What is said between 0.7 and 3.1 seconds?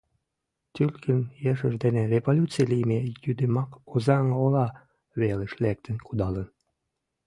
Тюлькин ешыж дене революций лийме